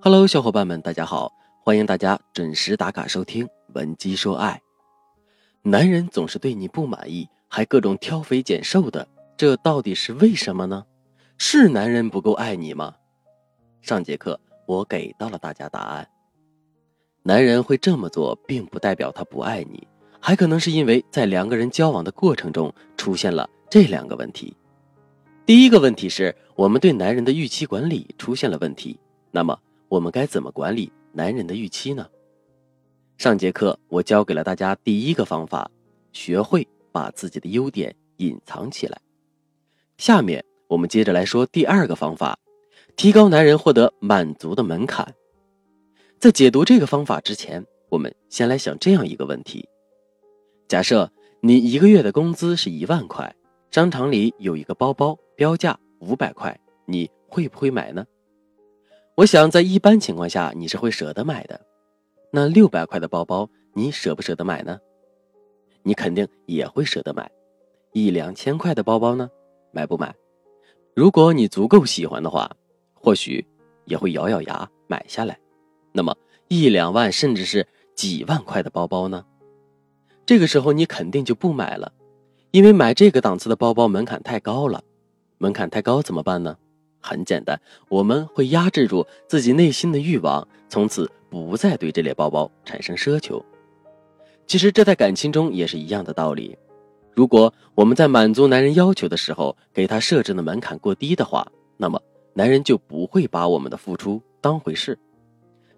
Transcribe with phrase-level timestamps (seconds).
[0.00, 1.30] Hello，小伙伴们，大家好，
[1.62, 4.62] 欢迎大家准时打卡收听《文姬说爱》。
[5.68, 9.06] 男人总是对你不满意，还各种挑肥拣瘦的，
[9.36, 10.86] 这到底是为什么呢？
[11.36, 12.94] 是男人不够爱你吗？
[13.82, 16.08] 上节课我给到了大家答案。
[17.22, 19.86] 男人会这么做，并不代表他不爱你，
[20.20, 24.56] 还可能是因为在两个人交往的过程中出现了这两个问题。
[25.48, 29.58] 第一个问题是我们对男人的预期管理出现了问题，那么。
[29.88, 32.06] 我们该怎么管理男人的预期呢？
[33.16, 35.70] 上节课我教给了大家第一个方法，
[36.12, 39.00] 学会把自己的优点隐藏起来。
[39.96, 42.38] 下面我们接着来说第二个方法，
[42.94, 45.14] 提高男人获得满足的门槛。
[46.18, 49.66] 在解读这个方法之前，我们先来想这样一个问题：
[50.68, 53.34] 假设你一个月的工资是一万块，
[53.70, 58.06] 商场里有一个包包标价五百块，你会不会买呢？
[59.14, 61.60] 我想，在一般情况下，你是会舍得买的。
[62.30, 64.78] 那六百块的包包，你舍不舍得买呢？
[65.82, 67.30] 你肯定也会舍得买。
[67.92, 69.28] 一两千块的包包呢，
[69.70, 70.14] 买不买？
[70.94, 72.50] 如果你足够喜欢的话，
[72.94, 73.46] 或许
[73.84, 75.38] 也会咬咬牙买下来。
[75.92, 76.16] 那么
[76.48, 79.24] 一两万甚至是几万块的包包呢？
[80.24, 81.92] 这个时候你肯定就不买了，
[82.58, 84.82] 因为买这个档次的包包门槛太高了。
[85.38, 86.56] 门槛太高怎么办呢？
[86.98, 93.40] 很简单，我们会压制住自己内心的欲望，从此不再对这类包包产生奢求。
[94.48, 96.58] 其实这在感情中也是一样的道理。
[97.14, 102.02] 如果我们在满足男人要求的时候给他设置的门槛过低的话，那么
[102.34, 104.98] 男人就不会把我们的付出当回事，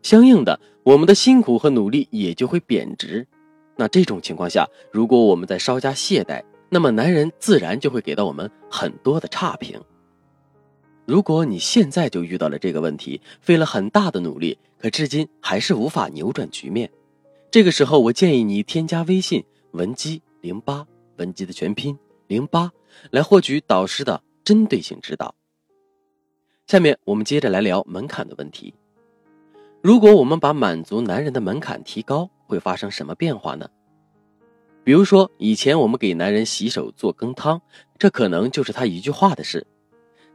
[0.02, 3.26] 相应的，我们的辛苦和努力也就会贬值。
[3.76, 9.78] 那这种情况下，如果我们再稍加懈怠，那么男人自然就会给到我们很多的差评。
[11.04, 16.88] 如果你现在就遇到了这个问题，费了很大的努力，可至今还是无法扭转局面，
[17.50, 20.86] 这个时候我建议你添加微信文姬零八，
[21.16, 21.98] 文姬的全拼
[22.28, 22.70] 零八，
[23.10, 25.34] 来获取导师的针对性指导。
[26.68, 28.72] 下面我们接着来聊门槛的问题。
[29.82, 33.68] 如果我们把满足男人的门槛提高，会发生什么变化呢？
[34.82, 37.60] 比如说，以前我们给男人洗手做羹汤，
[37.98, 39.66] 这可能就是他一句话的事。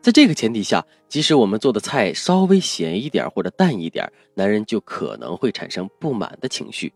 [0.01, 6.93] 在这个前提下，即使我们做的菜稍微咸一点或者淡一点，男人就可能会产生不满的情绪。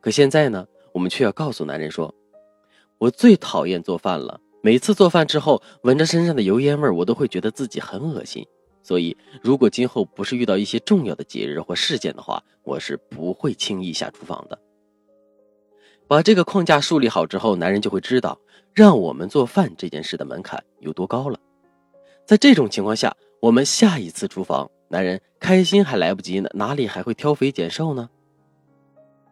[0.00, 2.12] 可现在呢，我们却要告诉男人说
[2.98, 8.44] ：“我最讨厌做饭了，每次做饭之后闻着身上的油烟味，我都会觉得自己很恶心。
[8.82, 14.58] 所以，如果今后不是遇到一些重要的节日或事件的话，我是不会轻易下厨房的。”
[16.08, 18.38] 把这个框架树立好之后，男人就会知道
[18.72, 21.38] 让我们做饭这件事的门槛有多高了。
[22.24, 28.08] 在这种情况下，我们下一次厨房，男人开心还来不及呢，哪里还会挑肥拣瘦呢？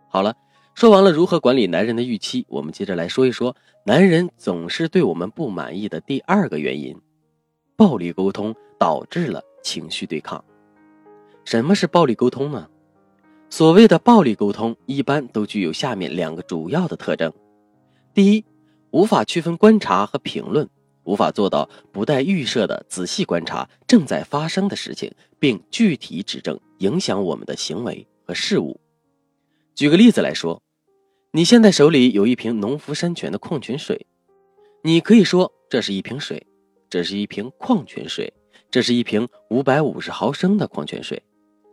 [0.09, 0.35] 好了，
[0.75, 6.97] 说完了如何管理男人的预期，我们接着来说一说男人总是对我们不满意的第二个原因：
[7.77, 10.45] 暴力沟通导致了情绪对抗。
[11.45, 12.69] 什么是暴力沟通呢？
[13.57, 17.33] 所谓的暴力沟通，一般都具有下面两个主要的特征：
[18.13, 18.45] 第一，
[18.91, 20.69] 无法区分观察和评论。
[21.05, 28.81] 无法做到不带预设的仔细观察正在发生的事情，并具体指正影响我们的行为和事物。
[29.77, 30.61] 举个例子来说，
[31.31, 34.05] 你现在手里有一瓶农夫山泉的矿泉水，
[34.83, 36.45] 你可以说这是一瓶水，
[36.91, 38.33] 这是一瓶矿泉水，
[38.69, 41.23] 这是一瓶五百五十毫升的矿泉水，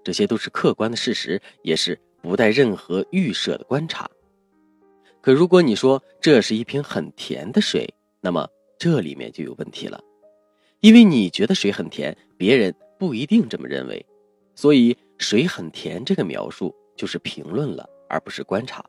[0.04, 4.10] 这些都是客观的事实，也是不带任何预设的观察。
[5.22, 8.48] 可如果你说这是一瓶很甜的水，那么。
[8.84, 10.04] 这里面就有问题了，
[10.80, 14.04] 因为你觉得水很甜，别人不一定这么认为，
[14.56, 18.84] 所以水很甜这个描述就是评论了，而不是观察。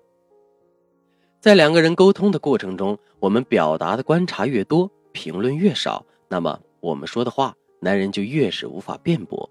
[1.42, 9.50] 在两个人沟通的过程中，我们表达的观察越多，评论越少，那么我们说的话，男人就越是无法辩驳，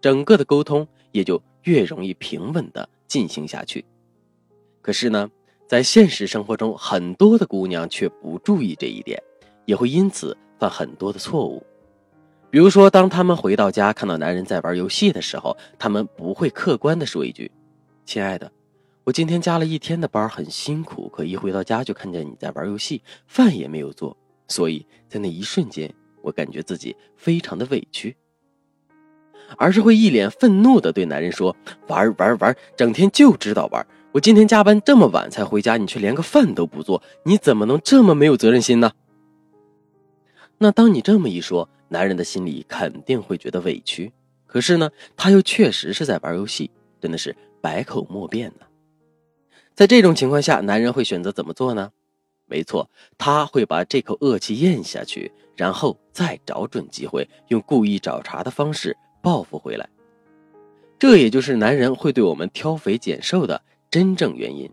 [0.00, 3.84] 整个的沟通也就越容易平稳的进行下去。
[4.82, 5.30] 可是呢，
[5.66, 9.22] 在现实生活中，很多的姑娘却不注意这一点。
[9.66, 11.60] 也会因此犯很多的错误，
[12.52, 17.50] 比如说，当她们回到家看到男人在玩游戏的时候，他们不会客观的说一句
[18.06, 18.52] ：“亲爱的，
[19.02, 24.16] 我今天加了一天的班，很辛苦，可一回到家就看见你在玩游戏，饭也没有做，
[24.46, 28.16] 所以在那一瞬间，我感觉自己非常的委屈。”
[29.56, 31.54] 而是会一脸愤怒的对男人说
[31.88, 38.92] ：“玩玩玩，整天就知道玩，我今天加班这么晚才回家，你却连个饭都不做，你怎么能这么没有责任心呢？”
[40.58, 44.12] 那当你这么一说，男人的心里肯定会觉得委屈。
[44.46, 46.70] 可是呢，他又确实是在玩游戏，
[47.00, 48.66] 真的是百口莫辩呢。
[49.74, 51.90] 在这种情况下，男人会选择怎么做呢？
[52.46, 52.88] 没错，
[53.18, 58.96] 他会把这口恶气咽下去，然后再找准机会，用故意找茬的方式
[59.26, 59.88] 报复回来。
[61.00, 64.70] 这也就是男人会对我们挑肥拣瘦的真正原因。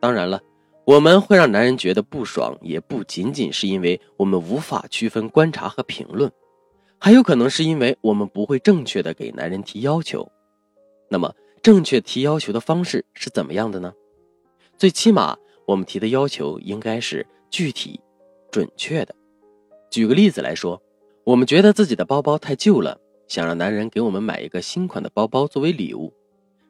[0.00, 0.42] 当然了，
[0.84, 6.28] 我们会让男人觉得不爽，也不仅仅是因为我们无法区分观察和评论。
[6.98, 10.28] 还有可能是因为我们不会正确的给男人提要求，
[11.08, 13.94] 那么正确提要求的方式是怎么样的呢？
[14.76, 18.00] 最起码我们提的要求应该是具体、
[18.50, 19.14] 准确的。
[19.88, 20.82] 举个例子来说，
[21.22, 23.00] 我们觉得自己的包包太旧了，
[23.30, 26.12] 想让男人给我们买一个新款的包包作为礼物，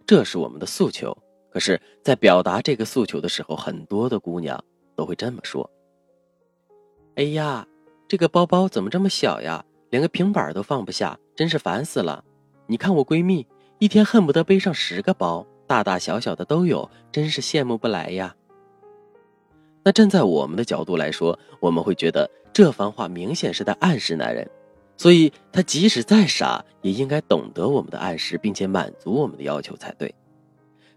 [0.06, 1.16] 这是我们的诉求。
[1.48, 4.62] 可是，在表达这个诉求的时候，很多的姑娘
[4.94, 5.68] 都会这么说
[7.16, 7.66] ：“哎呀，
[8.06, 12.22] 这个包包怎么这么小呀？”连个平板都放不下，真是烦死了！
[12.66, 13.46] 你看我闺蜜，
[13.78, 18.36] 一天恨不得背上十个包，大大小小的都有，真是羡慕不来呀。
[19.82, 24.48] 那站在我们的角度来说，我们会觉得这番话明显是在暗示男人，
[25.00, 30.14] 所以他即使再傻，也应该懂得我们的暗示，并且满足我们的要求才对。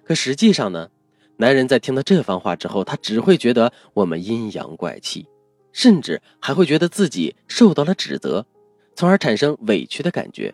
[0.03, 0.89] 可实际上呢，
[1.37, 5.25] 男人在听到这番话之后，他只会觉得我们阴阳怪气，
[5.71, 8.45] 甚至还会觉得自己受到了指责。
[8.93, 10.53] 从而产生委屈的感觉，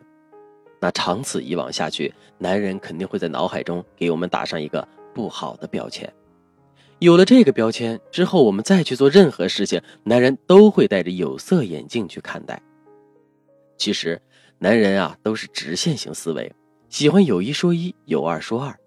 [0.80, 6.08] 那长此以往下去，男人肯定会在脑海中给我们打上一个不好的标签。
[7.00, 12.62] 有了这个标签之后，我们再去做任何事情，男人都会戴着有色眼镜去看待。
[13.80, 14.22] 其实，
[14.58, 16.52] 男人啊都是直线型思维，
[16.90, 18.78] 喜欢有一说一，有二说二。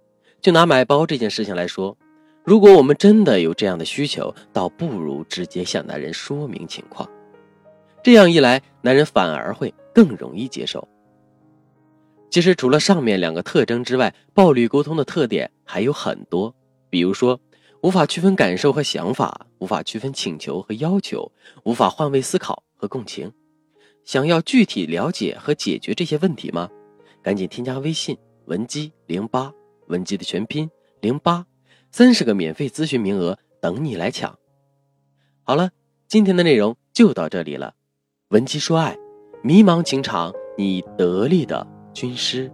[0.42, 1.96] 就拿买包这件事情来说，
[2.44, 7.08] 如果我们真的有这样的需求，倒不如直接向男人说明情况。
[8.02, 10.86] 这样一来，男人反而会更容易接受。
[12.28, 16.54] 其实，除了上面两个特征之外，暴力沟通的特点还有很多，
[16.90, 17.40] 比如说
[17.80, 21.32] 无法区分感受和想法，无法区分请求和要求，
[21.64, 23.32] 无法换位思考和共情。
[24.04, 26.68] 想要具体了解和解决这些问题吗？
[27.22, 28.16] 赶紧添加微信
[28.46, 29.52] 文姬零八，
[29.86, 30.68] 文姬的全拼
[31.00, 31.46] 零八，
[31.90, 34.36] 三十个免费咨询名额等你来抢。
[35.44, 35.70] 好了，
[36.08, 37.74] 今天的内容就到这里了。
[38.28, 38.96] 文姬说爱，
[39.42, 42.50] 迷茫情场，你得力的军师。